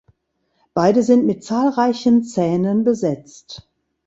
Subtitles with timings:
[0.73, 3.69] Beide sind mit zahlreichen Zähnen besetzt.